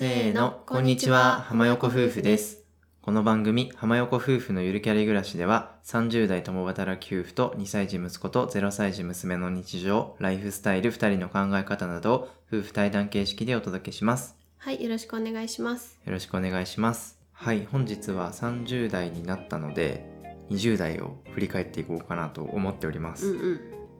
[0.00, 2.64] せーの、こんにちは、浜横夫婦です。
[3.02, 14.36] この番組、浜横夫婦のゆるキャリ暮らしでは、30代共働き夫婦と2歳児息子と0歳児娘の日常、ライフスタイル、2人の考え方などを夫婦対談形式でお届けします。
[14.56, 16.00] はい、よろしくお願いします。
[16.06, 17.18] よろしくお願いします。
[17.32, 20.06] はい、本日は30代になったので、
[20.48, 23.26] 20代を振り返っていこうかなと思っております。
[23.26, 23.52] うんう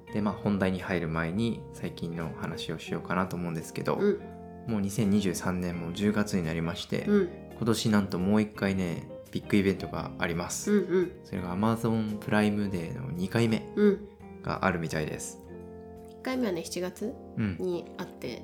[0.09, 0.14] ん。
[0.14, 7.28] で、まあ本題に入る前に最近の話をしようかなと思うんですけど、うんもう2023年も10月になりまして、うん
[7.60, 14.09] 今年なんともう一回ねビッグイベントがあります、うんうんそれが Amazon プライムデーの2回目うん。
[14.42, 15.38] があるみたいです
[16.20, 18.42] 1回目はね、7月うんにあって、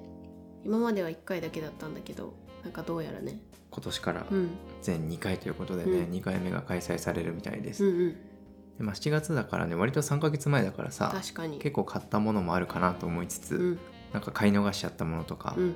[0.65, 3.41] 今までは1回だけだったんだけど、なんかどうやらね。
[3.71, 4.51] 今年からうん
[4.83, 8.13] 全2回ということでね、うん2回目が開催されるみたいです、うんうん。
[8.13, 11.59] でまあ、7月だからね割と3ヶ月前だからさ確かに。
[11.59, 13.79] 結構買ったものもあるかなと思いつつ、うん
[14.13, 15.75] なんか買い逃しちゃったものとか、うん。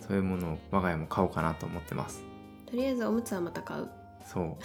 [0.00, 2.24] そういうものを我が家も買おうかなと思ってます
[2.66, 3.88] とりあえずおむつはまた買う。
[4.24, 4.56] そうや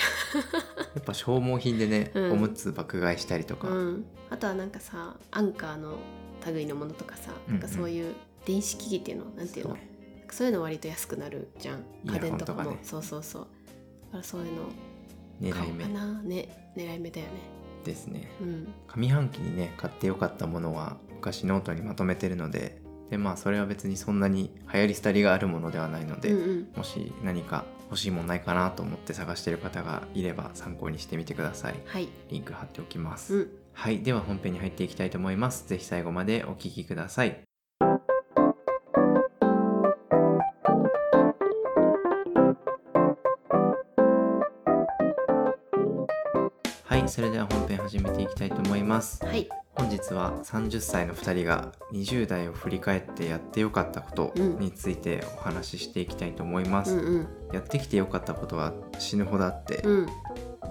[0.99, 4.05] っぱ消耗品でね、 うんおむつ爆買いしたりとか、うん。
[4.29, 5.97] あとはなんかさ、アンカーの
[6.45, 8.13] 類のものとかさ、うんうんなんかそういう
[8.45, 9.77] 電子機器っていうの、なんていうの？
[10.29, 11.79] そそういうの割と安くなるじゃん。
[12.03, 12.59] イヤホン家電とかも。
[12.59, 13.41] とかねそうそうそう。
[13.41, 13.47] だ
[14.11, 14.69] からそういうの
[15.41, 16.21] 狙いう目かな。
[16.21, 17.33] ね、狙い目だよね。
[17.83, 18.67] ですねうん。
[18.87, 26.67] 上半期にね買ってよかったものは昔ノートにまとめてるのででまあそれは別にそんなに流行り廃りがあるものではないので、うんうん。
[26.75, 32.09] もし何か欲しいもんないかなと思って探してる方がいれば参考にしてみてくださいはい。
[32.29, 33.49] リンク貼っておきます、うん。
[33.73, 37.41] はいでは本編に入っていきたいと思いますぜひ最後までお聞きください
[46.83, 49.49] はいそれでは本編始めていきたいと思いますはい。
[49.75, 57.27] 本日は30歳の2人が20代を振り返ってやってよかったことうんについてお話ししていきたいと思います、うんうん。
[57.53, 60.07] やってきてよかったことは死ぬほどあって、うん。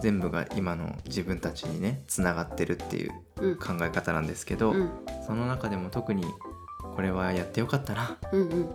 [0.00, 3.56] 全部が今の自分たちにねつながってるっていううん。
[3.56, 4.90] 考え方なんですけど、うん。
[5.26, 6.24] その中でも特に
[6.96, 8.70] これはやってよかったなうんうん。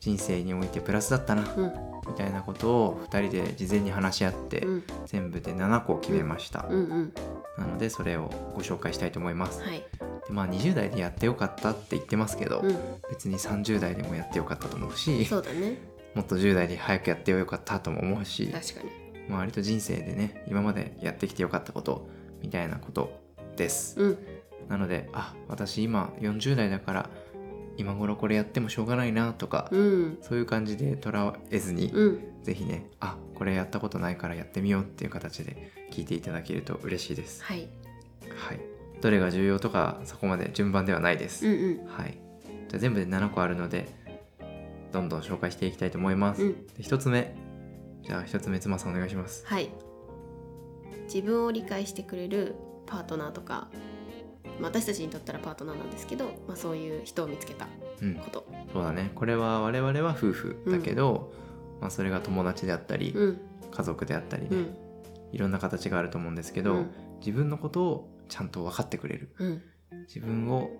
[0.00, 1.72] 人生においてプラスだったなうん。
[2.08, 4.84] みたいなことを2人で事前に話し合って、うん。
[5.06, 7.12] 全部で7個決めました、うんうん。
[7.60, 9.84] なのでそれをご紹介したいと思います、はい。
[10.26, 12.76] でまあ20代でやってよかったって言ってますけど、うん。
[13.10, 15.78] 別に30代でもやってよかったと思うしそうだね。
[16.14, 18.90] もっと10代で早くやってよかったとも思うし、確かに。
[19.28, 22.08] まあ、割と人生でね今までやってきてよかったこと
[22.42, 23.20] みたいなこと
[23.56, 24.18] です、うん。
[24.68, 27.10] なのであ私今40代だから
[27.76, 30.18] 今頃これやってもしょうがないなとか、うん。
[30.22, 32.20] そういう感じでとらわれずに、うん。
[32.42, 37.42] ぜひねあこれやったことないからやってみようっていう形で聞いていただけると嬉しいです。
[37.42, 37.70] はい。
[38.36, 38.60] はい。
[39.00, 41.86] どれが重要とかそこまで順番ではないです、うんうん。
[41.86, 42.18] はい。
[42.68, 43.88] じゃあ全部で7個あるので
[44.92, 46.66] どんどん紹介していきたいと思います、うん。
[46.66, 47.34] で1つ目。
[48.02, 49.46] じゃあ1つ目妻さんお願いします。
[49.46, 49.70] はい。
[51.04, 53.68] 自分を理解してくれるパートナーとか、
[54.60, 57.68] まあ私たちにとったらパートナーなんですけど、まあそういう人を見つけた
[58.02, 58.16] うん。
[58.16, 58.46] こと。
[58.70, 59.12] そうだね。
[59.14, 61.32] これは我々は夫婦だけど、
[61.80, 63.40] まあ、それが友達であったり、うん。
[63.70, 64.76] 家族であったりね、うん。
[65.32, 69.62] いろんな形があると思うんですけど、うん自分のことをちゃんと分かってくれるうん。
[70.06, 70.70] 自分を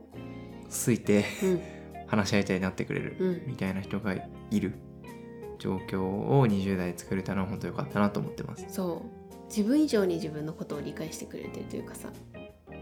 [0.70, 1.60] 好いてうん。
[2.06, 4.14] 話し合いたいになってくれる、うんみたいな人が
[4.50, 4.74] いる
[5.58, 9.46] 状況を20代で作れたのは本当良かったなと思ってますそう。
[9.48, 12.08] 自分以上に自分のことを理解してくれてるというかさ、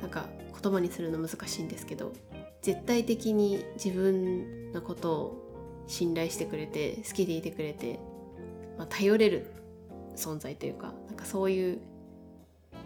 [0.00, 0.27] なんか
[0.62, 2.12] 言葉にするの難しいんですけど、
[2.62, 7.99] 絶対的に自分のことを信頼してくれて、好きでいてくれて、
[8.78, 9.47] まあ、頼れる
[10.16, 11.81] 存在というか、なんかそういう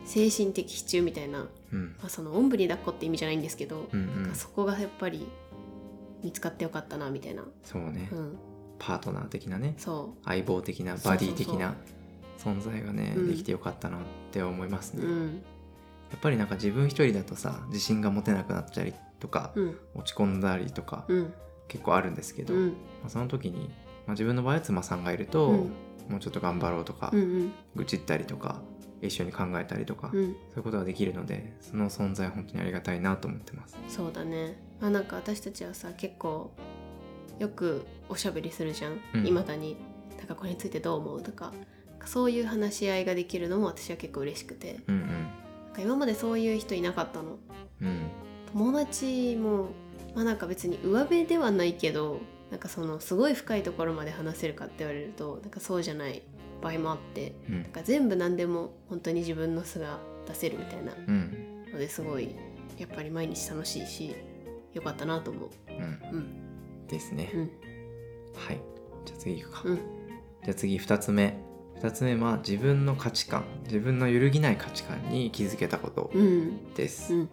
[0.05, 5.29] 精神的支柱みたいな、うんまあ、そのおんぶに抱っこって意味じゃないんですけど、うんうんなんかそこがやっぱり
[6.23, 7.45] 見つかってよかったなみたいな。
[7.65, 8.39] そうね、うん、
[8.79, 11.75] パートナー的なねそ相棒的なバディ的な
[12.39, 14.01] 存在がねうんできてよかったなっ
[14.31, 15.01] て思いますう。
[15.01, 15.43] ね、やうん。
[16.17, 19.79] っぱりなんか自分一人だとさ自信が持てなくなったりとか、うん。
[19.95, 21.35] 落ち込んだりとか、うん。
[21.69, 22.69] 結構あるんですけど、うん。
[22.69, 22.75] ま
[23.07, 23.71] あ、その時に、
[24.07, 25.73] まあ、自分の場合は妻さんがいると、うん
[26.09, 27.21] もうちょっと頑張ろうとか、うん。
[27.21, 27.53] うん。
[27.77, 28.61] 愚痴ったりとか
[29.01, 30.33] 一緒に考えたりとか、うん。
[30.33, 33.77] そういうことができるのでその存在は本当にありがたいなと思ってます。
[33.89, 34.61] そうだね。
[34.81, 36.53] まあなんか私たちはさ結構
[37.39, 39.01] よくおしゃべりするじゃん。
[39.15, 39.77] うんいまだに。
[40.17, 41.53] だからこれについてどう思うとか。
[42.05, 44.81] そういう話し合いができるのも私は結構嬉しくて。
[44.89, 47.39] うんなんか今までそういう人いなかったの。
[47.81, 48.01] うんうん
[48.53, 49.69] 友達も
[50.15, 52.21] まあなんか別に上辺ではないけど
[52.53, 56.23] なんかそのすごい深いところまで話せるかって言われるとなんかそうじゃない
[56.61, 57.63] 場合もあってうん。
[57.63, 61.65] なんか全部何でも本当に自分の素が出せるみたいなうん。
[61.73, 62.37] のですごい
[62.79, 64.15] やっぱり毎日楽しいし
[64.75, 65.51] よかったなと思う。
[65.69, 65.77] うん。
[66.13, 66.87] うん。
[66.89, 67.31] ですね。
[67.35, 67.41] うん。
[68.35, 68.61] はい。
[69.07, 69.63] じゃあ次行くか。
[69.65, 69.77] うん。
[69.77, 71.39] じゃあ次2つ目。
[71.81, 73.45] 2つ目は自分の価値観。
[73.65, 76.75] 自分の揺るぎない価値観に気づけたことうん。
[76.75, 77.29] です、うん。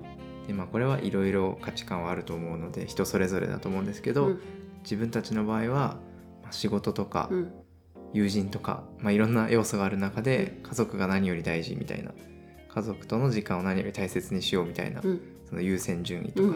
[0.47, 4.41] でまあこれはいろいろ価値観はあると思うので人それぞれだと思うんですけど、うん
[4.83, 5.99] 自分たちの場合は、
[6.41, 7.51] まあ仕事とかうん。
[8.13, 12.11] 友人とか、まあ、いろんな要素がある中で家族が何より大事みたいな
[12.67, 15.21] 家族との時間を何より大切にしようみたいな、うん。
[15.47, 16.55] その優先順位とか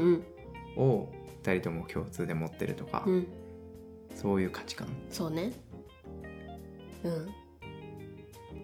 [0.77, 1.09] を
[1.43, 3.27] 2人とも共通で持ってるとか、うん。
[4.15, 4.87] そういう価値観。
[5.09, 5.51] そうね。
[7.03, 7.29] うん。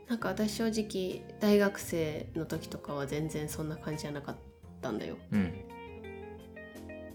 [0.08, 4.36] なんか私正直大学生の時とかは全然そんな感じじゃなかっ
[4.82, 5.18] たんだよ。
[5.32, 5.54] うん。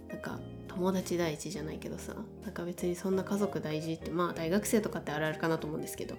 [0.08, 0.38] なんか
[0.74, 6.16] 友達第一じゃないけどさなんか別にそんな家族大事ってまあ大学生とかってあるあるかなと思うんですけど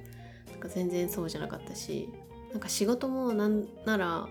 [0.52, 2.10] なんか全然そうじゃなかったし
[2.52, 4.28] なんか仕事もなんなら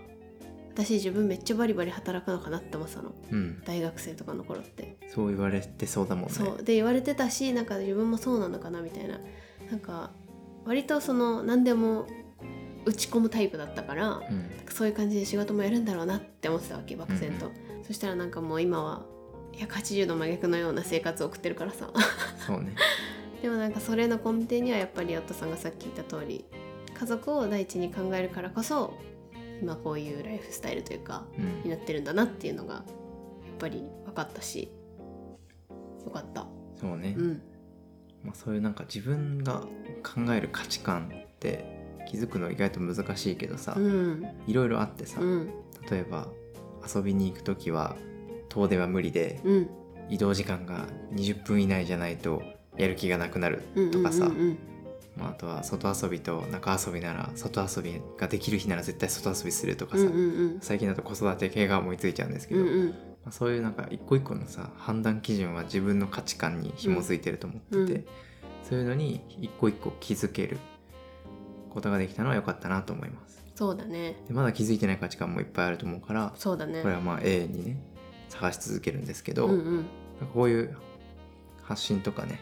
[0.75, 3.13] 私自分めっちゃバリバリ働くのかなって思ってたの。
[3.31, 3.61] うん。
[3.63, 4.97] 大学生とかの頃って。
[5.07, 6.33] そう言われてそうだもんね。
[6.33, 6.63] そう。
[6.63, 9.21] で言われてたしなんか自分もそうなのかなみたいな。
[9.71, 10.11] なんか
[10.65, 12.07] 割とその何でも
[12.83, 14.49] 打ち込むタイプだったからうん。
[14.69, 17.85] そういう感じで仕事もやるんだろうなって思ってたわけ漠然と、うん。
[17.85, 19.05] そしたらなんかもう今は
[19.57, 21.89] 180度真逆のような生活を送ってるからさ。
[22.45, 22.75] そうね。
[23.41, 26.45] でもなんかそれの根底にはやっぱり夫さんがさっき言った通り
[26.93, 28.93] 家族を第一に考えるからこそ
[29.61, 31.63] 今こういうライフスタイルというかうん。
[31.63, 32.83] になってるんだなっていうのがやっ
[33.59, 34.71] ぱり分かったし
[36.05, 36.47] よかった。
[36.79, 37.41] そうね、うん。
[38.23, 39.61] まあ、そういうなんか自分が
[40.03, 44.25] 考える価値観って気づくの意外と難しいけどさ、うん。
[44.47, 45.47] いろいろあってさ、うん。
[45.89, 46.27] 例えば
[46.95, 47.95] 遊びに行く時は
[48.55, 49.69] 遠出は無理でうん。
[50.07, 52.43] 移動時間が20分以内じゃないと
[52.77, 54.29] やる気がなくなるうんとかさ、
[55.17, 60.07] まあ、あとは外遊びと中遊びなら外遊びができる日なら絶対外遊びするとかさ、
[60.61, 62.95] 最近だと子育て系が思いついちゃうんですけど、まうんうん。
[63.25, 67.89] あ、そういうなんか一個一個のさ判断基準は自分の価値観に紐づいてると思ってて、うん。
[67.89, 68.05] うん
[68.67, 70.57] そういうのに一個一個気づける
[71.69, 73.45] ことができたのは良かったなと思います。
[73.53, 74.17] そうだね。
[74.27, 76.81] でまだ気づいてない価値観もいっぱいあると思うからそうだね。
[76.81, 77.77] これはまあ永遠にね
[78.29, 79.85] 探し続けるんですけど、うんうん。
[80.33, 80.77] こういう
[81.63, 82.39] 発信とかね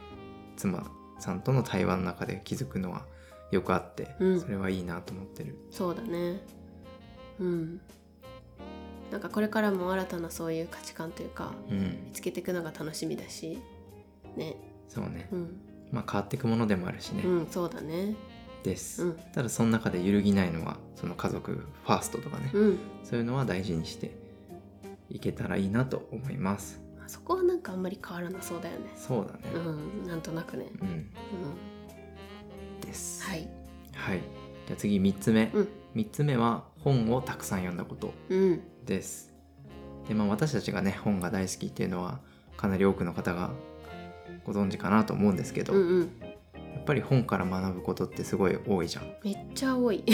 [0.55, 0.89] 妻
[1.19, 3.05] さんとの対話の中で気づくのは
[3.51, 4.39] よくあって、うん。
[4.39, 5.57] それはいいなと思ってる。
[5.71, 6.41] そうだね。
[7.39, 7.81] うん。
[9.11, 12.05] なんかこれからも新たなそういう価値観というかうん。
[12.05, 13.61] 見つけていくのが楽しみだし
[14.35, 14.55] ね。
[14.87, 15.27] そうね。
[15.31, 15.61] うん。
[15.91, 18.15] まあ変わっていくものでもあるしね、うんそうだね。
[18.63, 19.17] です、うん。
[19.33, 22.79] ただその中で揺るぎないのはその家族ファーストとかね、うん。
[23.03, 24.15] そういうのは大事にして
[25.13, 26.81] いけたらいいなと思います。
[27.07, 28.91] そこはなんかあんまり変わらなそうだよね。
[28.95, 29.39] そうだね。
[29.53, 30.65] うんなんとなくね。
[30.81, 31.09] うん、うん。
[32.81, 33.47] ですはい。
[33.93, 34.21] はい。
[34.65, 35.69] じゃあ次3つ目、うん。
[35.95, 38.11] 3つ目は本をたくさん読んだこと。
[38.29, 38.61] うん。
[38.85, 39.31] です。
[40.07, 42.19] でまあ私たちがね本が大好きっていうのは
[42.57, 43.51] かなり多くの方が
[44.45, 46.11] ご存知かなと思うんですけど、うんうん。
[46.73, 49.13] やっぱり本から学ぶことってすごい多いじゃん。
[49.23, 50.03] めっちゃ多い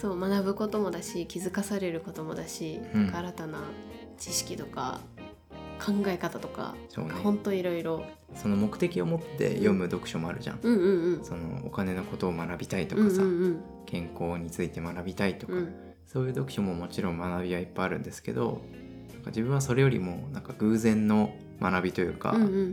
[0.00, 3.02] そう学ぶこともだし気づかされることもだし、うん。
[3.04, 3.62] なんか新たな
[4.18, 5.00] 知識とか
[5.84, 7.12] 考え方とかそうね。
[7.12, 8.04] ほんといろいろ。
[8.34, 11.24] その目的を持って読む読書もあるじゃん、うんうんうん。
[11.24, 15.74] そのお金のことを学びたいとうんかさ、うんうん健康について学びたいとか、うん。
[16.06, 18.62] そういう読書ももちろん学びはいっぱいあるんですけど
[19.14, 22.72] なんか自分はそれよりもなんか偶然の学びというか,、うんうん。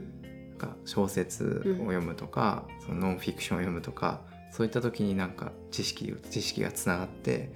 [0.51, 7.51] なんか小説を読むとか、そのノンフィクションを読むとかそういった時になんか知識知識がつながって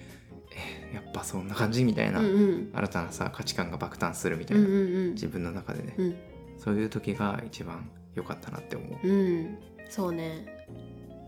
[0.51, 2.71] えやっぱそんな感じみたいな、うんうん。
[2.74, 5.13] 新たなさ価値観が爆誕するみたいな、うんうんうん。
[5.13, 6.15] 自分の中でね、うん。
[6.57, 9.07] そういう時が一番良かったなって思う。
[9.07, 9.57] うん。
[9.89, 10.65] そうね。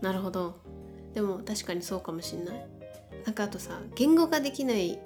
[0.00, 0.60] なるほど。
[1.14, 2.66] でも確かにそうかもしんない。
[3.24, 4.98] なんかあとさ言語化できない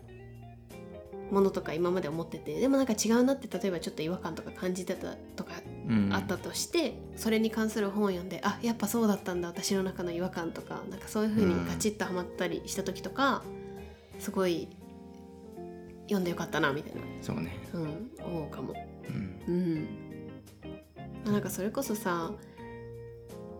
[1.30, 5.67] ものとか今まで思っててでもなんか違うなって例えばちょっと違和感とか感じてたとかうん
[6.12, 13.42] あったとして、それに関する本を読んであやっぱそうだったんだ私の中の違和感とかなんかそういう風にガチッとハマったりした時とか、
[14.18, 14.68] すごい
[16.02, 18.74] 読んでよかったなみたいな、そうね、うん、思うかも。
[19.08, 19.42] うん。
[19.48, 19.88] うん、
[21.24, 22.32] まあなんかそれこそさ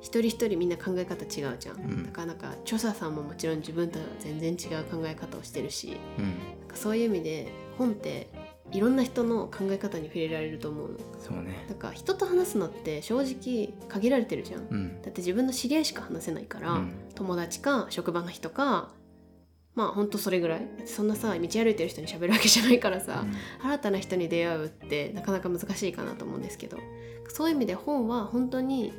[0.01, 2.05] 一人一人みんな考え方違うじゃん、ん。
[2.05, 6.25] だからなんか著者さんももちろん自分とは全然違う考え方をしてるしうん、
[6.61, 8.29] なんかそういう意味で本って
[8.71, 10.99] いろんな人の考え方に触れられると思うの。
[11.19, 11.65] そうね。
[11.69, 15.03] なんか人と話すのって正直限られてるじゃん、うん。
[15.03, 16.93] だって自分の知り合いしか話せないから、うん。
[17.15, 18.91] 友達か職場の人か
[19.75, 20.69] まあほんとそれぐらい。
[20.87, 23.25] そんなさ道歩いてる人に喋るわけじゃないからさ、
[23.63, 26.79] 新たな人に出会うってなかなか難しいかなと思うんですけど。
[27.31, 28.93] そういう意味で本は本当に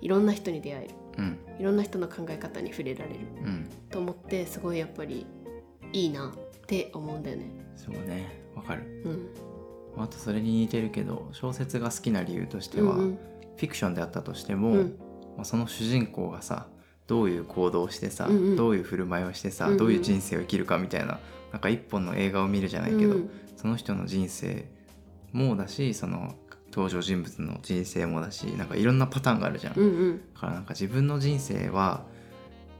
[0.00, 0.94] いろんな人に出会える。
[1.18, 1.38] うん。
[1.58, 3.18] いろんな人の考え方に触れられる。
[3.44, 3.70] うん。
[3.90, 5.26] と思ってすごいやっぱり
[5.92, 7.50] いいなって思うんだよね。
[7.76, 8.82] そうねわかる。
[9.96, 13.18] うん、あとそれに似てるけど小説が好きな理由としては、うん
[13.56, 14.98] フィクションであったとしても、うん。
[15.36, 16.66] まあ、その主人公がさ
[17.06, 18.56] どういう行動をしてさ、うんうん。
[18.56, 19.78] どういう振る舞いをしてさ、うんうん。
[19.78, 21.18] どういう人生を生きるかみたいな
[21.52, 23.30] なんか一本の映画を見るじゃないけど、うん。
[23.56, 24.66] その人の人生
[25.32, 26.34] もだしその
[26.70, 29.74] 登場人物の人生もだしなんかいろんなパターンがあるじゃん。
[29.74, 30.20] うんうん。
[30.34, 32.04] だからなんか自分の人生は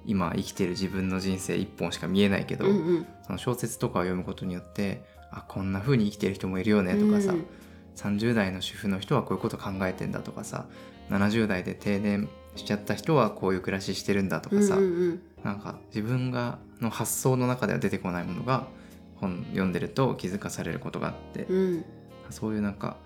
[0.04, 3.06] 今生きてる自分の人生一本しか見えないけど、うんうん。
[3.26, 5.02] その小説とかを読むことによって
[5.37, 7.47] あこんな風に生きてる人もいるよねとかさ、うん
[7.97, 10.66] 30代の主婦の人はこういうこと考えてんだとかさ。
[11.11, 18.66] 70代で定年しちゃった人はこういう暮らししてるんだとかさ、うんうんなんか自分がの発想の中では出てこないものが
[19.14, 21.85] 本読んでると気づかされることがあって、うんうん。
[22.31, 22.97] そういうなんか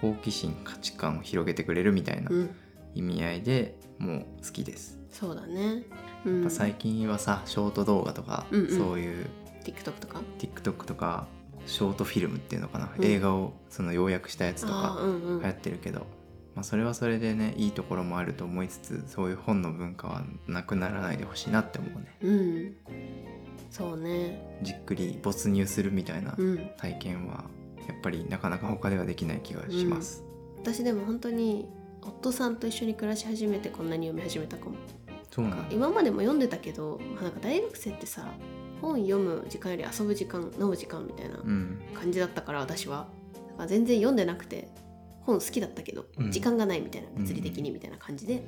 [0.00, 2.50] 好奇心価値観を広げてくれるみたいなうん。
[2.94, 5.00] 意味合いでもう好きです。
[5.10, 5.82] そうだね、
[6.24, 8.78] うん、やっぱ最近はさショート動画とか、うんうん。
[8.78, 9.26] そういう
[9.64, 10.22] TikTok とか。
[10.38, 11.26] TikTok とか
[11.66, 13.04] ショートフィルムっていうのかな、うん。
[13.04, 15.40] 映画をその要約したやつとかうんうん。
[15.40, 16.00] 流行ってるけど、
[16.54, 22.16] まあ、それはそれでねいいところもあると思いつつそういう本の文化はなくならないでほしいなって思うね。
[22.22, 22.76] うん。
[23.70, 24.58] そうね。
[24.62, 26.70] じっくり没入するみたいなうん。
[26.76, 27.44] 体験は
[27.88, 30.22] やっぱりなかなか他ではできない気がします、
[30.58, 31.68] 私でも本当に
[32.02, 34.76] 夫さんと一緒に暮らし始めてこんなに読み始めたかも。
[35.30, 35.64] そうなんだ。
[35.70, 38.32] 今までも読んでたけど、まあ、なんか大学生ってさ
[38.80, 41.80] 本読む時間より遊ぶ時間飲む時間みたいなうん。
[41.94, 43.08] 感じだったから私は。
[43.34, 44.68] だから全然読んでなくて
[45.22, 46.30] 本好きだったけど、うん。
[46.30, 48.42] 時間がないみたいな物理的にみたいな感じで、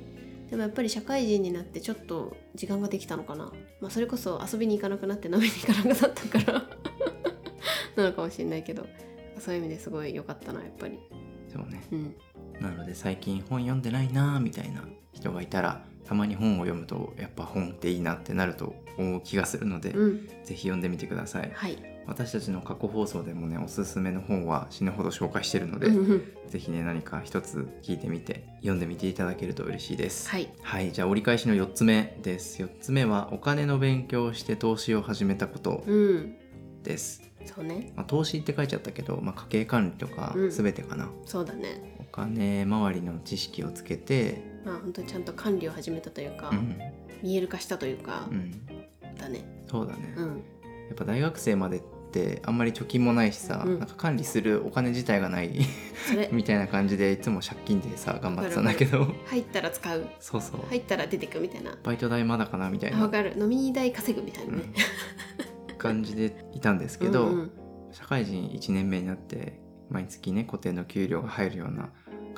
[0.49, 6.63] でもやっぱり社会人になってちょっと時間ができたのかな、まあ、それこそ遊びに行かなくなって飲みに行かなくなったから。
[7.95, 8.87] なのかもしれないけど。
[9.39, 10.99] そういう意味ですごい良かったなやっぱり。
[11.51, 11.83] そうね。
[11.91, 12.15] うん。
[12.61, 20.27] なので最近本読んでないなーみたいな人がいたらたまに本を読むとやっぱ本っていいなってなると思う気がするので、うん。
[20.43, 21.51] ぜひ読んでみてください。
[21.53, 21.77] はい。
[22.05, 26.23] 私たちの過去放送でもねおすすめの本は死ぬほど紹介してるので、うんうん。
[26.47, 30.29] ぜひね何か一つ聞いてみて読んでみていただけると嬉しいです。
[30.29, 30.49] はい。
[30.61, 30.91] はい。
[30.91, 32.61] じゃあ折り返しの4つ目です。
[32.61, 36.35] 4つ目はお金の勉強をして投資を始めたことうん。
[36.83, 37.93] です、そうね。
[37.95, 40.49] まあ、投資って書いちゃったけど、まあ、家計管理とかうん。
[40.49, 41.95] 全てかな、そうだね。
[41.97, 46.77] お金周りの知識をつけてまあ本当にちゃんと管理を始めたというか、うん、
[47.23, 48.65] 見える化したというかう、ん、
[49.17, 49.43] だね。
[49.67, 50.37] そうだね、やうん。
[50.37, 53.79] っぱ大学生までってあんまり貯金もないしさ、うん。
[53.79, 55.59] なんか管理するお金自体がない
[56.07, 56.29] それ。
[56.31, 59.07] みたいな感じでいつも借金でさ頑張ってたんだけど。
[59.25, 60.05] 入ったら使う。
[60.19, 61.75] そうそう、入ったら出てくみたいな。
[61.83, 62.99] バイト代まだかなみたいな。
[62.99, 63.33] あわかる。
[63.37, 64.63] 飲み代稼ぐみたいなね、
[65.79, 67.51] 感じでいたんですけど、うんうん。
[67.91, 71.91] 社会人1年目になって毎月ね固定の給料が入るような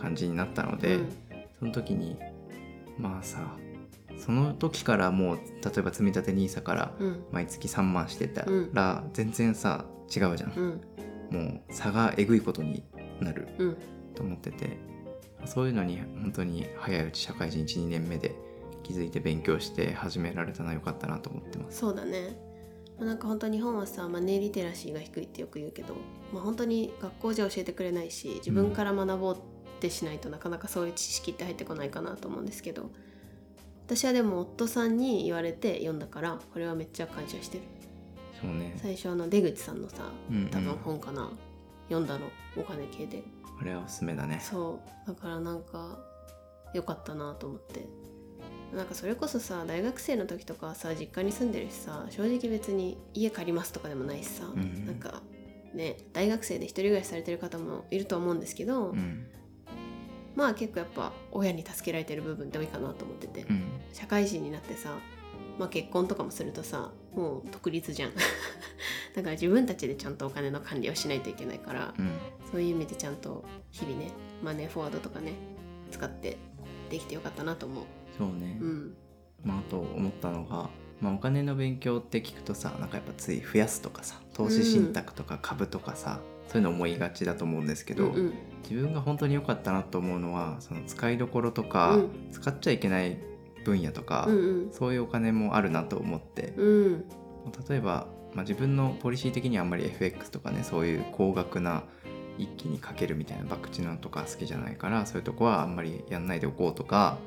[0.05, 1.09] 感じになったので、うん。
[1.59, 2.17] その時に
[2.97, 3.57] まあさ
[4.17, 7.23] その時からもう例えば積み立て NISA からうん。
[7.31, 8.73] 毎月3万してたうん。
[8.73, 9.85] ら全然さ
[10.15, 10.53] 違うじゃん、
[11.31, 11.41] うん。
[11.43, 12.83] もう差がえぐいことに
[13.19, 13.77] なるうん。
[14.13, 14.77] と思ってて
[15.45, 18.35] そういうのに本当に早いうち社会人12年目で
[18.83, 21.79] 気づいて勉強して始められたのは良かったなと思ってます。
[21.79, 22.37] そうだね。
[22.97, 25.95] まあなんか本当日本はさマネーリテラシーが低いってよく言うけど、
[26.31, 29.39] まあ、本当に学校じゃ教えてくれないし自分から学ぼうっ
[29.85, 32.89] てしないとなかなかそういう知識って入ってこないかなと思うんですけど
[33.85, 37.63] 私はでも夫さんに言われて読んだからこれはめっちゃ感謝してる。
[38.41, 38.75] そうね。
[38.81, 40.49] 最初あの出口さんのさうんうん。
[40.49, 41.29] 多分本かな、
[41.87, 42.25] 読んだの
[42.57, 43.23] お金系で。
[43.61, 44.39] あれはおすすめだね。
[44.41, 45.07] そう。
[45.07, 45.99] だからなんか
[46.73, 47.87] 良かったなと思って。
[48.75, 54.85] なんかそれこそさ大学生の時とかはさ実家に住んでるしさ正直別に家借りますとかでもないしさ、うん。
[54.87, 55.21] なんか
[55.75, 59.27] ね大学生で一人暮らしされてる方もいると思うんですけど、うん
[60.35, 63.63] まあ結構やっぱ親に助けられてる部分って多いかなと思ってて、うん。
[63.93, 64.97] 社会人になってさ
[65.57, 68.11] まあ結婚とかもするとさもう独立じゃん。
[69.15, 72.11] だから自分たちでちゃんとお金の管理をしないといけないから、うん。
[72.51, 74.11] そういう意味でちゃんと日々ね
[74.43, 75.33] マネーフォワードとかね
[75.91, 76.37] 使って
[76.89, 77.83] できてよかったなと思う。
[78.17, 78.95] そうね、うん、
[79.43, 80.69] まあ、あと思ったのが、
[81.01, 88.33] まあ、お金の勉強って聞くとさなんかやっぱつい増やすとかさ投資信託とか株とかさ、そういうの思いがちだと思うんですけど、うんうん。
[88.69, 92.09] 自分が本当に良かったなと思うのはその使いどころとか、うん。
[92.31, 93.17] 使っちゃいけない
[93.63, 94.71] 分野とか、うんうん。
[94.71, 97.05] そういうお金もあるなと思って、うん。
[97.69, 101.83] 例えば、まあ、自分のポリシー的にはあんまり FX とかねそういう高額な
[102.37, 107.17] 一気にかけるみたいな博打のとか好きじゃないからそういうとこはあんまりやんないでおこうとか、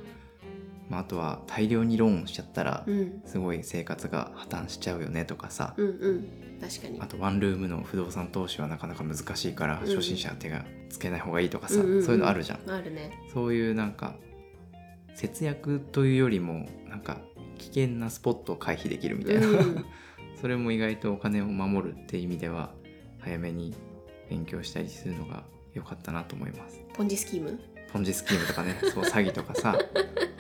[0.89, 3.23] まあ、あとは大量にローンしちゃったらうん。
[3.27, 6.29] すごい生活が破綻しちゃうよねとかさ、うんうん。
[6.61, 7.01] 確かに。
[7.01, 12.03] あとワンルームの不動産投資はなかなか難しいからうん初心者は手がつけない方がいいとかさ、うんうんうん。
[12.05, 12.71] そういうのあるじゃん。
[12.71, 13.11] あるね。
[13.33, 14.15] そういうなんか
[15.15, 17.19] 節約というよりもなんか
[17.59, 19.85] 危険なスポットを回避できるみたいな、うん。
[20.41, 22.73] それも意外とお金を守るって意味では
[23.19, 23.75] 早めに
[24.31, 25.43] 勉強したりするのが
[25.75, 26.81] 良かったなと思います。
[26.95, 27.59] ポンジスキーム？
[27.93, 29.77] ポンジスキームとかねそう詐欺とかさ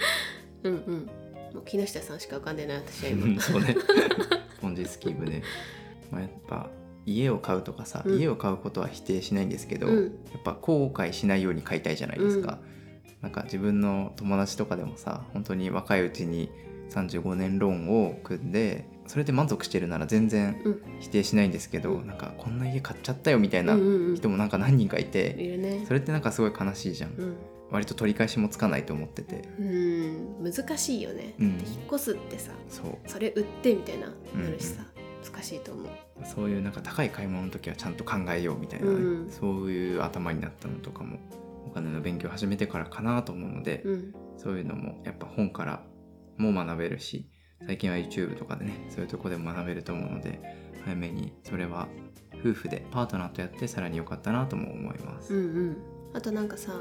[0.64, 1.10] うんうん。
[1.54, 3.40] もう木下さんしか浮かんでない私は今。
[3.40, 3.76] そうね。
[4.60, 5.42] ポンジスキームね、
[6.10, 6.68] まあ、やっぱ
[7.06, 8.18] 家を買うとかさ、うん。
[8.18, 10.04] 家を買うことは否定しないんですけど、うん。
[10.32, 12.58] やっぱ後悔しないように買いたいじゃないですか、
[13.22, 16.50] なんか自分の友達とかでもさ本当に若いうちに
[16.90, 20.82] 35年ローンを組んでそれで満足してるなら全然うん。
[21.00, 22.06] 否定しないんですけど、うん。
[22.06, 24.16] なんかこんな家買っちゃったよみたいなうんうんうん。
[24.16, 25.84] 人もなんか何人かいて、いるね。
[25.86, 27.36] それってなんかすごい悲しいじゃん、うん
[27.70, 29.48] 割と取り返しもつかないと思ってて。
[29.58, 31.46] うん難しいよね、うん。
[31.46, 32.98] 引っ越すってさそう。
[33.06, 34.82] それ売ってみたいななるしさ、
[35.32, 35.86] 難しいと思う。
[36.24, 39.30] そういうなんか高い買い物の時はちゃんと考えようみたいなね、うん。
[39.30, 41.18] そういう頭になったのとかも
[41.66, 44.14] お金の勉強を始めてからかなと思うので、うん。
[44.36, 45.84] そういうのもやっぱ本から
[46.38, 47.28] も学べるし
[47.66, 50.40] 最近は YouTube とかでねそういうとこでも学べると思うので
[50.84, 51.88] 早めにそれは
[52.40, 55.34] 夫婦でパートナーとやってさらに良かったなとも思います。
[55.34, 55.76] うんうん。
[56.14, 56.72] あとなんかさ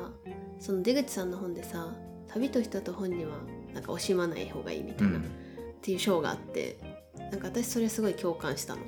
[0.60, 1.96] その出口さんの本でさ
[2.28, 3.38] 旅と人と本には
[3.74, 5.24] なんか惜しまない方がいいみたいな、うん。
[5.24, 5.24] っ
[5.82, 6.78] ていう章があって
[7.32, 8.82] なんか私それすごい共感したの。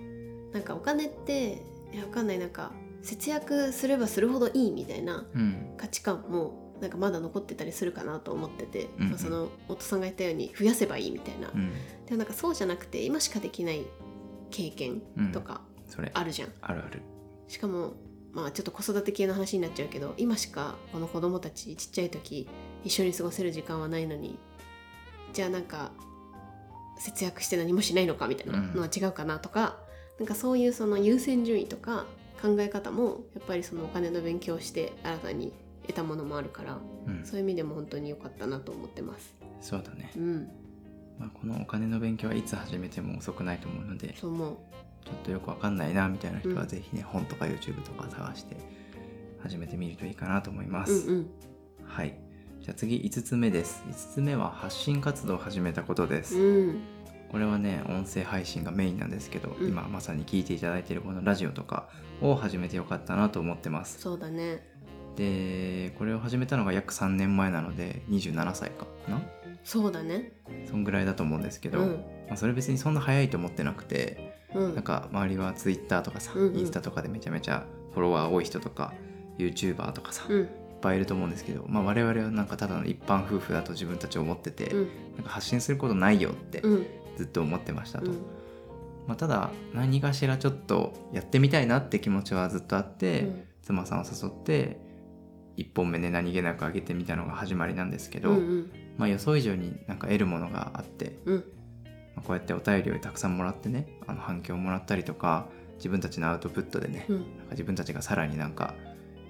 [0.52, 1.62] なんかお金って
[1.94, 2.40] いやわかんない。
[2.40, 2.72] なんか
[3.02, 5.74] 節約すればするほどいいみたいなうん。
[5.78, 9.10] 価値観もなんかまだ残ってたりするかなと思ってて、うんうん。
[9.12, 11.72] まあ、その夫さんが言ったように増やせばいいみたいな、うん。
[12.06, 13.86] でもなんかそうじゃなくて今しかできない
[14.50, 16.12] 経験とかそれ。
[16.14, 17.02] あるじゃん、あるある。
[17.48, 17.94] しかも
[18.34, 22.48] まあちょっと子育て系の話になっちゃうけど今しかこの子供たちちっちゃい時
[22.84, 24.38] 一緒に過ごせる時間はないのに
[25.34, 25.92] じゃあなんか
[26.98, 29.78] 節約して何もしないのかみたいなのは違うかなとか、
[30.20, 32.06] なんかそういうその優先順位とか
[32.42, 35.54] 考え方もやっぱりそのお金の勉強をして新たに
[35.88, 36.78] 得たものもあるから
[37.10, 39.34] うん、そういう意味でも本当に良かったなと思ってます。
[39.62, 40.20] そうだねう。
[40.20, 40.50] ん、
[41.18, 44.58] まあ、このお金の勉強はいつ始めても遅くないと思うのでそう思う。
[45.06, 48.58] ちょっとよくわかんないなみたいな人うんはぜひね、本とか YouTube とか探して
[49.42, 50.92] 始めてみるといいかなと思います。
[50.92, 51.30] うんうん。
[51.86, 52.20] はい。
[52.62, 53.84] じゃあ次5つ目です。
[53.88, 56.38] 5つ目は発信活動を始めたことです。
[56.38, 56.82] うん。
[57.32, 61.88] これはね、音声配信がメインなんですけど、うん今まさに聞いていただいているこのラジオとか
[62.22, 64.00] を始めてよかったなと思ってます。
[64.02, 64.68] そうだね。
[65.16, 69.22] で、これを始めたのが約3年前なので、27歳かな？
[69.64, 70.34] そうだね。
[70.70, 71.88] そんぐらいだと思うんですけど、うん。
[72.28, 74.76] まあ、それ別にそんな早いと思ってなくて、うん。
[74.76, 78.94] なんか周りは Twitter とかさ、うんうんインスタとかでめちゃめちゃフォロワー多い人とか
[79.38, 80.50] YouTuber とかさ、いっうん。
[80.82, 84.88] ぱいいると思うんですけど、まあ、我々はなんかただの一般夫婦だと自分たち思ってて、うん。
[85.16, 86.86] なんか発信することないよってうん。
[87.18, 88.18] ずっと思ってましたと、うん。
[89.08, 94.80] まあ、ただ何かしらちょっとやってみたいなって気持ちはずっとあって、うん妻さんを誘って
[95.58, 101.44] 1本目で何気なく上げてみたのが始まりなんですけど、うんうんまあ、予想以上になんか得るものがあって、うんまあ、
[102.26, 107.16] こうやってお便りをたくさんもらってねあの反響をもらったりとか自分たちのアウトプットでね、うん。
[107.18, 108.76] なんか自分たちがさらになんか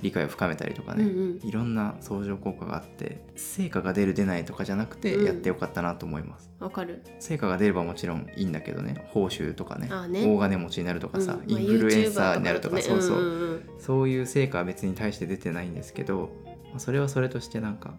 [0.02, 1.48] 理解を深めたりとかね、うんうん。
[1.48, 5.26] いろんな相乗効果があって成果が出る出ないとかじゃなくてうん。
[5.26, 7.04] やってよかったなと思います、わかる。
[7.20, 10.26] 成果が出ればもちろんいいんだけどね報酬とかねああね。
[10.26, 11.52] 大金持ちになるとかさ、うん。
[11.52, 13.62] インフルエンサーになるとか、YouTuber そうそう、だねんんん。
[13.80, 17.94] そういう成果は別に対して出てないんですけど、まあそれはそれとしてなんか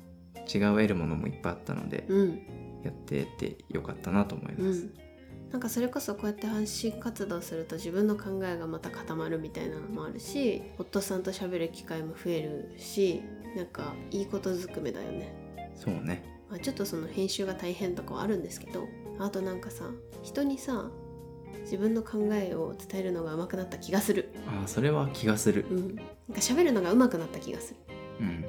[0.53, 2.41] 違う得るものもいっぱいあったので、うん
[2.83, 4.95] やってってよかったなと思います、うん。
[5.53, 13.23] なんかそれこそこうやって発信活動すると自分の考えがまた固まるみたいなのもあるし夫さんと喋る機会も増えるし
[13.57, 15.35] なんかいいことずくめだよね、
[15.75, 16.25] そうね。
[16.49, 18.87] まあ、ちょっとその編集が大変とかはあるんですけど
[19.19, 19.91] あとなんかさ
[20.23, 20.91] 人にさ
[21.63, 24.31] 自分の考えを伝えるのが上手くなった気がする。
[24.47, 25.67] ああそれは気がする。
[25.71, 25.97] うん。
[25.97, 27.77] なんか喋るのが上手くなった気がする。
[28.21, 28.45] うん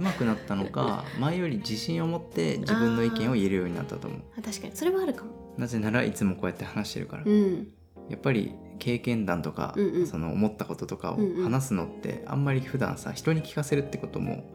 [0.00, 4.20] 上手くなったのか 前より自信を持って自分の意見を言えるようになったと思う。
[4.38, 4.76] あ確かに。
[4.76, 5.30] それはあるかも。
[5.58, 7.68] なぜならいつもこうやって話してるから、うん。
[8.08, 10.06] やっぱり経験談とか、うんうん。
[10.06, 14.50] その思ったこととかを話すのってあんまり普段さ人に聞かせるってことも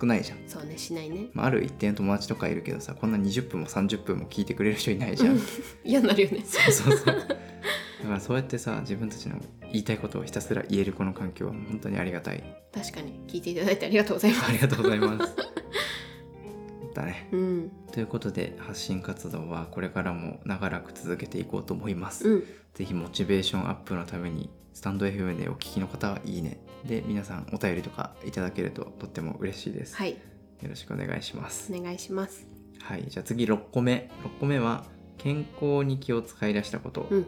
[0.00, 1.28] 少ないじゃん、そうねしないね。
[1.32, 5.38] まあ、ある一定の友達とかいるけどさこんな20分も30分も聞いてくれる人いないじゃん。
[5.84, 6.42] 嫌になるよね。
[6.46, 7.16] そうそうそう
[8.02, 9.36] だからそうやってさ自分たちの
[9.72, 12.42] 言いたいことをひたすら言えるこの環境は本当にありがたい。
[12.72, 13.20] 確かに。
[13.26, 14.46] 聞いていただいてありがとうございます。
[14.46, 15.36] ありがとうございます。
[16.94, 17.28] だね。
[17.32, 17.72] うん。
[17.92, 22.44] ということで発信活動はこれからも長らく続けていこうと思います、うん。
[22.74, 26.60] ぜひモチベーションアップのためにスタンド FM でお聞きの方はいいね。
[26.84, 30.12] で皆さんお便りとかいただけるととっても嬉しいです、はい。
[30.12, 30.16] よ
[30.68, 31.72] ろしくお願いします。
[31.74, 32.46] お願いします。
[32.80, 33.04] はい。
[33.08, 34.10] じゃあ次6個目。
[34.24, 34.84] 6個目は
[35.18, 37.26] 健康に気を使い出したこと、うん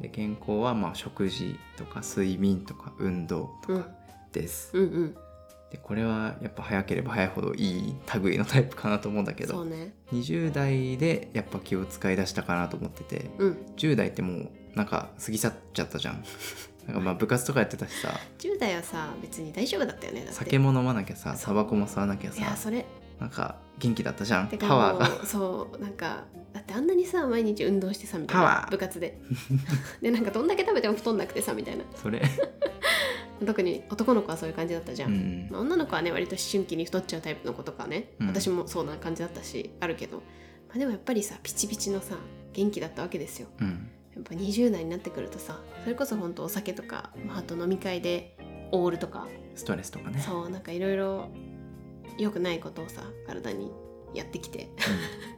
[0.00, 3.82] で健康はまあ食事とか睡眠とか運動とうん。
[3.82, 3.88] か
[4.32, 5.14] です、うんうん。
[5.70, 9.94] でこれはやっぱ早ければ早いほどいい類のタイプかなと思うんだけどね。
[10.12, 13.58] 20代でやっぱ気を使い出したかなと思っててうん。
[13.76, 16.22] 10代ってもうなんか過ぎ去っちゃったじゃん。
[16.86, 18.10] なんかまあ部活とかやってたしさ。
[18.38, 22.84] 10代はさ別に大丈夫だったよね酒も飲まなきゃさタバコも吸わなきゃいやさそれ
[23.20, 24.48] なんか元気だったじゃん。
[24.48, 25.26] パワーが。
[25.26, 29.18] そうなんかだってあんなにさ毎日運動してさみたいな部活で。
[30.00, 31.84] でなんかどんだけ食べても太んなくてさみたいな。
[31.94, 32.22] それ。
[33.44, 35.48] 特に男の子はそういう感じだったじゃ、うん。
[35.48, 38.28] んまあ女の子はね割と思春期に太っちゃうタイプの子とかね、うん。
[38.28, 40.22] 私もそうな感じだったしあるけど、ま
[40.76, 42.16] あ、でもやっぱりさピチピチのさ
[42.52, 43.48] 元気だったわけですよ。
[43.60, 43.90] うん。
[44.14, 48.36] やっぱ20代になってくるとさそれこそ本当お酒とか、まあ、あと飲み会で
[48.72, 49.28] オールとか。
[49.54, 50.20] ストレスとかね。
[50.20, 51.28] そうなんかいろいろ
[52.18, 53.72] 良くないことをさ体に
[54.14, 54.68] やってきて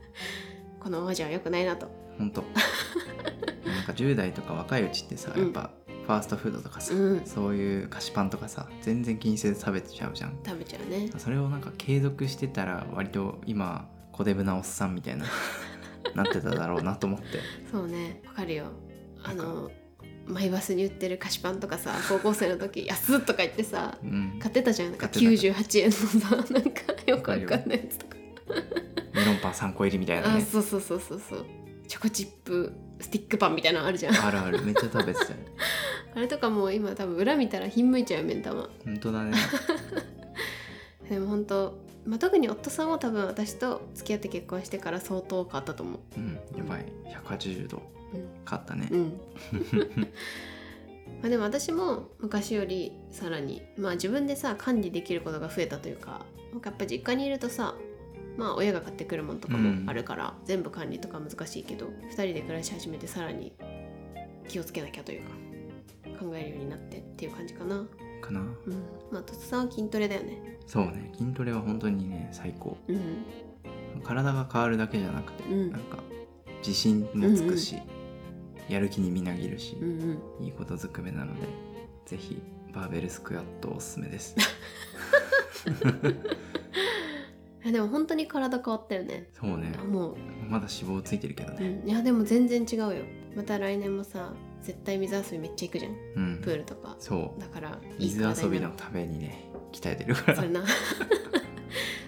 [0.81, 1.87] このままじゃ良くないなと。
[1.87, 2.45] うん、ほんと
[3.65, 5.43] なんか10代とか若いうちってさうん。
[5.43, 5.71] やっぱ
[6.07, 7.23] ファーストフードとかさ、うん。
[7.27, 10.39] そういう菓子パンとかさ全然気にせず食べちゃうじゃん。
[10.45, 11.11] 食べちゃうね。
[11.19, 15.27] それをなんか継続してたら割と今小デブなおっさんみたいな
[16.15, 17.27] なってただろうなと思って。
[17.71, 18.23] そうね。
[18.27, 18.67] わかるよ。
[19.23, 19.71] あなの
[20.29, 24.39] マイバスに売ってる菓子パンとかさ高校生の時安っとか言ってさうん。
[24.39, 24.91] 買ってたじゃん。
[24.91, 28.17] なんか買って98円のさなんかよくわかんないやつとか。
[29.15, 31.47] メロンパン3個入りみたいなあねそうそうそうそうそう。
[31.89, 34.15] チョコチップスティックパンみたいなのあるじゃん。
[34.15, 34.63] あるある。
[34.63, 35.39] めっちゃ食べてたよ。
[36.15, 39.33] あれとかもう今多分裏見たらひんむいちゃうよ目ん玉本当だね。
[41.09, 46.01] でも本当まあ、特に夫さんは多分私と付き合って結婚してから相当変わったと思う。
[46.17, 46.87] うんやばい。
[47.25, 47.83] 180度
[48.15, 48.89] うん変わったね。
[48.91, 49.21] うん。
[51.21, 57.75] まあでも私も昔よりさらにまあ自分でさ管理できることが増えたというかなんかやっぱ実家にいるとさ
[58.37, 63.53] まあ親が買ってくるものとかもあるから、全部管理とか難しいけど2人で暮らし始めてさらに
[64.47, 65.31] 気をつけなきゃというか
[66.21, 67.85] 考えるようになってっていう感じかな。
[68.21, 68.41] かな。
[68.41, 68.47] うん。
[69.11, 70.59] まあとつさんは筋トレだよね。
[70.67, 71.11] そうね。
[71.17, 72.77] 筋トレは本当にね最高。
[72.87, 73.25] うん。
[74.05, 75.73] 体が変わるだけじゃなくて、うん。
[75.73, 75.99] なんか
[76.59, 77.77] 自信もつくし、
[78.69, 80.45] やる気にみなぎるし、うんうん。
[80.45, 81.47] いいことずくめなので
[82.07, 82.41] ぜひ
[82.73, 84.35] バーベルスクワットおすすめです。
[87.65, 89.29] えでも本当に体変わったよね。
[89.33, 89.73] そうね。
[89.91, 90.17] もう。
[90.49, 91.81] まだ脂肪ついてるけどね。
[91.83, 93.05] うん、いやでも全然違うよ。
[93.37, 95.93] また来年もさ絶対水遊びめっちゃ行くじゃん。
[95.93, 96.97] うん、プールとか。
[96.99, 97.41] そう。
[97.41, 100.37] だから水遊びのためにね鍛えてるから。
[100.37, 100.65] それな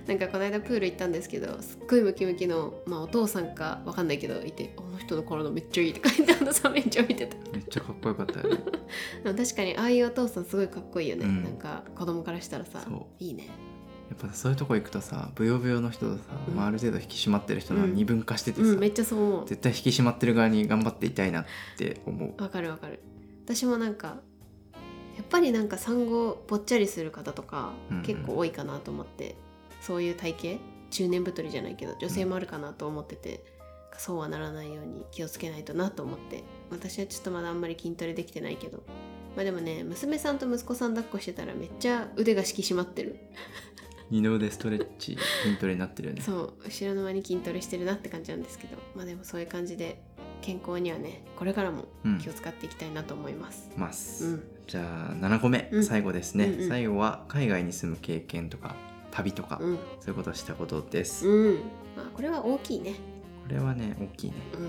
[0.07, 7.27] なんかこの間プール行ったんですけどすっごいムキムキの、まあ、お父さんかわかんないけどいて「あの人の体めっちゃいい」って書いてあのさめっちゃ見て。
[7.27, 8.63] ためっちゃかっこよかったよね。
[9.25, 11.45] でも確かにああいうお父さんすごいかっこいいよね、うん。
[11.45, 12.85] なんか子供からしたらさ
[13.19, 13.49] いいね。
[14.11, 16.55] やっぱそういうとこ行くとさブヨブヨの人とさ、うん。
[16.55, 17.95] まあ、ある程度引き締まってる人のうん。
[17.95, 19.49] 二分化しててさ、うんめっちゃそう思う。
[19.49, 21.45] 絶対引き締まってる側に頑張っていたいなっ
[21.77, 22.43] て思う。
[22.43, 23.01] わかるわかる。
[23.45, 24.21] 私もなんか
[25.17, 28.03] やっぱりなんか産後ぽっちゃりする方とかうんうん。
[28.03, 29.37] 結構多いかなと思って、
[29.81, 30.63] そういう体型？
[30.91, 33.45] 中年太りじゃないけど女性もあるかなと思ってて、
[33.97, 36.43] そうはならないように気をつけないとなと思って。
[36.71, 38.83] 私はちょっとまだあんまり筋トレできてないけど。
[39.37, 43.17] まあでもね娘さんと息子さん抱っこしてたらめっちゃ腕が引き締まってる。
[44.11, 46.21] 二の腕ストレッチ筋トレになってるよね。
[46.21, 48.77] そう後ろの間に筋トレしてるなって感じなんですけど。
[48.97, 50.03] まあでもそういう感じで
[50.43, 52.19] 健康にはねこれからもうん。
[52.19, 53.71] 気を使っていきたいなと思います。
[53.77, 54.43] ます、うん。
[54.67, 55.85] じゃあ7個目、うん。
[55.85, 56.69] 最後ですね、うんうん。
[56.69, 58.75] 最後は海外に住む経験とか
[59.11, 59.77] 旅とか、うん。
[60.01, 61.55] そういうことをしたことです、うん、
[61.97, 62.95] まあこれは大きいね。
[63.43, 64.37] これはね大きいね。
[64.55, 64.65] うん、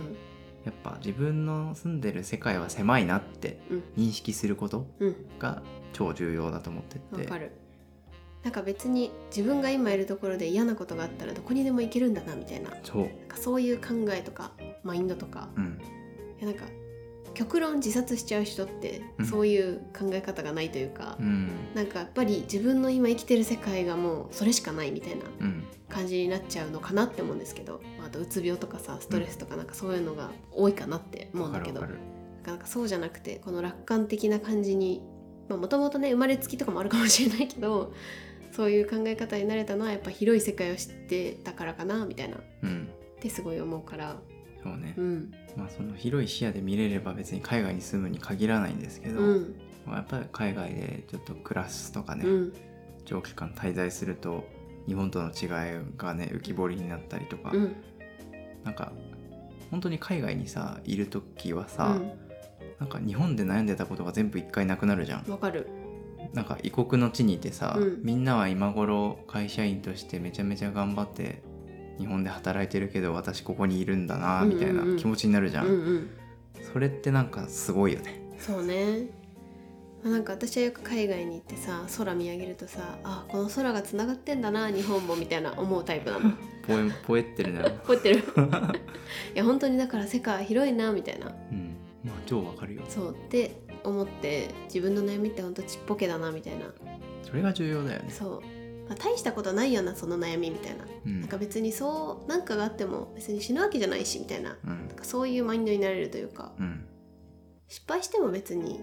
[0.65, 5.61] やっぱ自分の住んでる世界は狭いなってうん、認識することうん、が
[5.93, 7.23] 超重要だと思ってて。
[7.23, 7.51] わかる。
[8.43, 12.71] なんか別に自分が今いるところで嫌なことがあったらどこにでも行けるんだなみたいな。
[12.71, 14.51] なんそうかそういう考えとか
[14.83, 15.79] マインドとか、うん。
[16.39, 16.65] いやなんか
[17.33, 19.25] 極論自殺しちゃう人ってうん。
[19.25, 21.49] そういう考え方がないというか、うん。
[21.73, 25.63] なんかやっぱり自分の今生きてる世界がもうそれしかないみたいなうん。
[25.89, 32.05] 感じになっちゃうのかなって思うんですけど、まあ、あとうつ病とかさストレスとかなんかそういうのが多いかなって思うんだけど、わかるわか
[32.43, 35.01] なかなかそうじゃなくてこの楽観的な感じに
[35.49, 37.93] もともとね生まれつきとかもあるかもしれないけど
[38.51, 42.37] そういう考え方になれたのはやっぱ広い世界を知ってたからかなみたいな。
[42.63, 42.89] うん。
[43.19, 44.17] てすごい思うから。
[44.63, 49.55] そうね、うんまあその広い視野で見れれば別に海外に住むに限らないんですけど、うん。
[49.85, 52.53] まあやっぱり海外でちょっと暮らすとかね、うん。
[53.05, 54.45] 長期間滞在すると
[54.87, 55.49] 日本との違い
[55.97, 57.75] がね浮き彫りになったりとか、うん。
[58.63, 58.91] なんか
[59.69, 61.99] 本当に海外にさいる時はうさ、
[62.79, 65.31] なんか日本で悩んでたことが全部一回なくなるじゃんん。
[65.31, 65.67] わかる。
[66.33, 67.99] なんか異国の地にいてさ、うん。
[68.03, 71.41] みんなは今頃会社員としてめちゃめちゃ頑張って
[72.01, 76.09] 日本で働いてるけど私ここにいるんだなみたいなん気持ちになるじゃん、うんうん。
[76.73, 78.19] それってなんかすごいよね。
[78.39, 79.05] そうね。
[80.03, 86.31] まあなんか私はよく海外に行ってさ空見上げるとさあこの空がつながってんだな日本もみたいな思うタイプなの。
[86.65, 88.17] ポエポエってるねこうやってる。
[88.17, 91.27] いや本当にだから世界広いなみたいな。
[91.27, 91.75] うん。
[92.03, 92.81] まあ超わかるよ。
[92.89, 96.73] そうって思って自分の悩みって本当ちっぽけだなみたいな。
[97.23, 98.09] それが重要だよね。
[98.09, 98.43] そう、
[98.91, 100.85] まあ大したことないよなその悩みみたいな。
[101.05, 101.21] うん。
[101.21, 104.57] なんか別にそうなんかがあっても別に死ぬわけじゃないしみたいな。
[104.65, 104.87] うん。
[104.87, 106.51] なんかそういうマインドになれるというか。
[106.59, 106.85] うん。
[107.69, 108.81] 失敗しても別に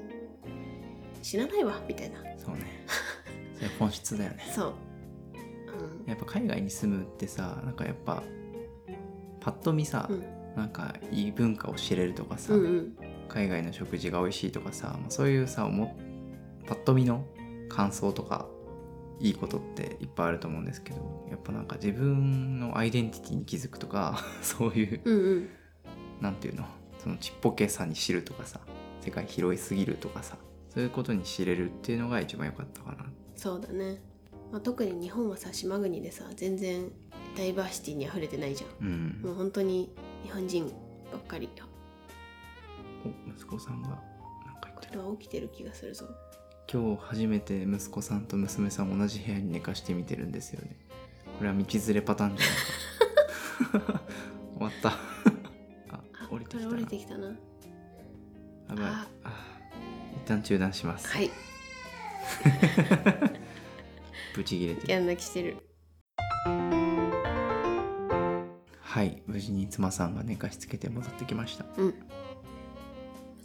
[1.20, 2.20] 死なないわみたいな。
[2.38, 2.86] そうね。
[3.56, 4.38] それ本質だよね。
[4.50, 4.74] そう、
[6.06, 8.22] やっぱ海外に住むってさなんかやっぱ
[9.40, 10.24] パッと見さ、うん。
[10.56, 12.66] なんかいい文化を知れるとかさ、うん、うん。
[12.66, 15.96] うん海外の食事が美味しいとかさ、まあ、そういうさ思
[16.66, 17.26] パッと見の
[17.68, 18.46] 感想とか
[19.20, 25.48] いいことっていっぱいあると思うんですけどやっぱなんか自分のアイデンティティに気づくとか そういううんうん。
[26.20, 26.66] なんていうの？
[26.98, 28.60] そのちっぽけさに知るとかさ
[29.00, 30.36] 世界広いすぎるとかさ
[30.68, 33.06] そういうことに知れるっていうのが一番良かったかな。
[33.36, 34.00] そうだね、
[34.52, 36.90] まあ、特に日本はさ島国でさ全然
[37.36, 38.86] ダイバーシティに溢れてないじゃん。
[38.86, 39.20] うん。
[39.22, 39.92] もう本当に
[40.24, 40.66] 日本人
[41.12, 41.66] ばっかりあ
[43.04, 43.98] お息子さんがなん
[44.60, 46.06] か言ってる起きてる気がするぞ
[46.70, 50.76] 今日初めて息子さんと娘さん同じ部屋に寝かしてみてるんですよね。
[51.38, 52.46] これは道連れパターンじゃ
[53.78, 54.00] ないか。
[54.58, 54.88] 終わった。
[55.96, 56.68] ああ降りてきた。
[56.68, 57.26] な降りてきたな。
[57.28, 57.34] や
[58.68, 58.84] ばい。
[58.84, 59.32] ああ
[60.14, 61.30] 一旦中断します、はい。
[64.36, 64.86] ブチ切れてる。
[64.88, 65.56] ギャン泣きしてる。
[68.80, 69.22] はい。
[69.26, 71.64] 無事に妻さんが寝かしつけて戻ってきました。
[71.78, 71.94] うん。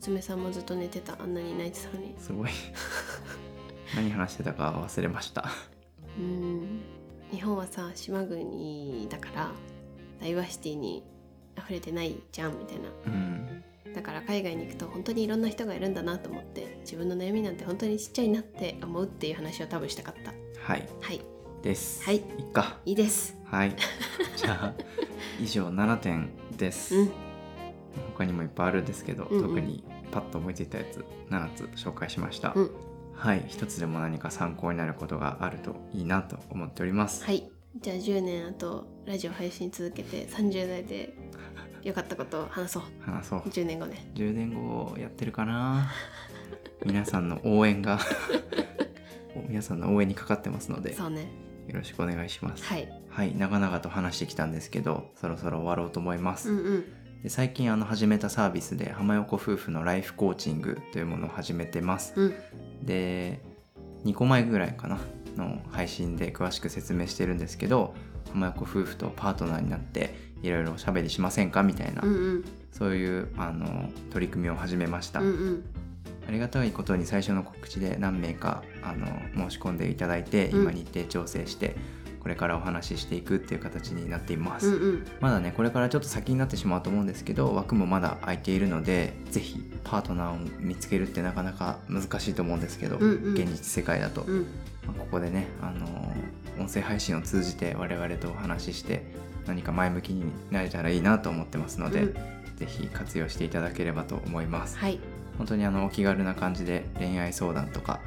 [0.02, 1.16] 娘さんもずっと寝てた。
[1.22, 2.14] あんなに泣いてたのに。
[2.20, 2.50] すごい
[3.96, 5.46] 何話してたか忘れました。
[6.18, 6.82] うん。
[7.32, 9.52] 日本はさ島国だから
[10.22, 11.04] ダイバーシティに
[11.58, 12.90] 溢れてないじゃんみたいな。
[13.06, 13.64] うん。
[13.94, 20.34] だから海外に行くと本当にいろんな人がいるんだなと思って自分の悩みなんて本当にちっちゃいなって思うっていう話を多分したかった。
[20.62, 20.88] はい。
[21.02, 21.22] はい。
[21.62, 22.04] です。
[22.04, 22.18] はい。
[22.18, 22.80] いっか。
[22.86, 23.38] いいです。
[23.46, 23.76] はい。
[24.36, 24.74] じゃあ
[25.40, 27.12] 以上7点です、うん。
[28.14, 29.48] 他にもいっぱいあるんですけど、うんうん。
[29.48, 32.72] 特にパッと思いついたやつ7つ紹介しました、うん
[33.16, 37.50] はい一つでも何か参考になることがあるといいなと思っております、はい。
[37.82, 41.14] じゃあ10年あとラジオ配信続けて30代で
[41.82, 42.84] 良かったことを話そう。
[43.02, 43.40] 話そう。
[43.40, 44.10] 10年後ね。
[44.16, 45.92] 10年後やってるかな？
[46.86, 48.00] 皆さんの応援が。
[49.50, 51.28] 皆さんの応援にかかってますのでよそうね。
[51.72, 52.64] ろしくお願いします。
[52.64, 53.04] はい。
[53.10, 56.86] はい長々と話してきたんですけどそろそろ終わろうと思います、うんうん
[57.24, 62.12] で最近あの始めたサービスで浜横夫婦のライフコーチングというものを始めてます。
[62.18, 62.34] うん。
[62.86, 63.42] で
[64.04, 65.00] 2個前ぐらいかな
[65.38, 67.94] の配信で詳しく説明してるんですけど
[68.34, 71.64] 浜横夫婦とパートナーになっていろいろおしゃべりしませんか？
[71.64, 72.46] みたいな、うんうん。
[72.74, 75.64] そういうあの取り組みを始めました、うんうん。
[76.28, 79.08] ありがたいことに最初の告知で何名かあの
[79.50, 80.64] 申し込んでいただいて、うん。
[80.64, 81.78] 今日程調整して
[82.24, 85.08] これからお話ししていくっていう形になっています、うんうん。
[85.20, 93.34] まだねこれからちょっと先になってしまうと思うんですけど枠もまだ空いているのでぜひパートナーを見つけるってなかなか難しいと思うんですけど、うんうん。
[93.34, 94.48] 現実世界だと、うん。
[94.88, 99.04] まあここでね、あのー音声配信を通じて我々とお話しして
[99.48, 102.14] 何か前向きになれたらいいなと思ってますので、うん。
[102.58, 104.78] ぜひ活用していただければと思います。
[104.78, 105.00] はい。
[105.40, 108.00] 本当にあのお気軽な感じで恋愛相談とか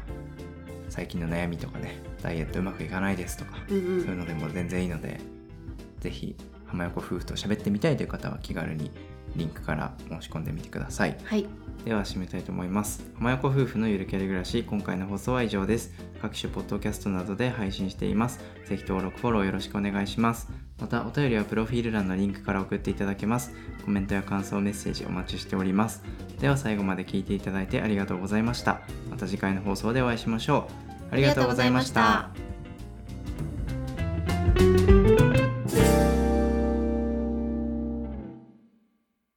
[0.88, 4.00] 最近の悩みとかねダイエットうまくいかないですとか、うんうん。
[4.00, 5.20] そういうのでも全然いいので
[6.00, 6.34] ぜひ
[6.66, 8.90] 浜横夫婦と喋ってみたいという方は気軽に
[9.36, 11.16] リンクから申し込んでみてください。
[11.24, 11.46] はい。
[11.84, 13.04] では締めたいと思います。
[13.14, 15.92] 浜横夫婦のゆるキャリ暮らし今回の放送は以上です。
[16.20, 18.40] 各種ポッドキャストなどで配信しています。
[18.64, 20.48] ぜひ登録フォローよろしくお願いします。
[20.80, 23.52] またお便りはプロフィール欄のリンクから送っていただけます。
[23.84, 26.02] コメントや感想メッセージお待ちしております。
[26.40, 28.80] では最後まで聞いていただいてありがとうございました。
[29.10, 32.30] また次回の放送でお会いしましょうありがとうございました。